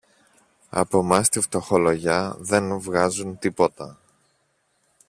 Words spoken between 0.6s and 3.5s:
Από μας τη φτωχολογιά δε βγάζουν